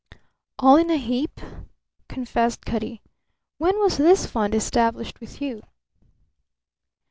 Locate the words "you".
5.39-5.61